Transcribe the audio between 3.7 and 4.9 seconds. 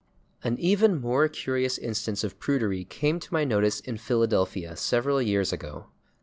in Philadelphia